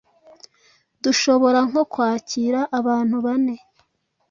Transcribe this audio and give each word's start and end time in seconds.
"Dushobora 1.03 1.59
nko 1.69 1.81
kwakira 1.91 2.59
abantu 2.79 3.15
bane 3.25 3.55